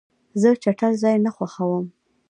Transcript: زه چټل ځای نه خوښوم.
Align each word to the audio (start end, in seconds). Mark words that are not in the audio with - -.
زه 0.41 0.49
چټل 0.63 0.93
ځای 1.03 1.15
نه 1.25 1.31
خوښوم. 1.35 1.85